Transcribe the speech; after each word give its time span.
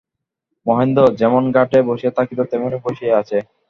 মহেন্দ্র 0.65 1.01
যেমন 1.19 1.43
ঘাটে 1.55 1.79
বসিয়া 1.89 2.13
থাকিত, 2.17 2.39
তেমনি 2.51 2.77
বসিয়া 2.85 3.13
আছে। 3.21 3.37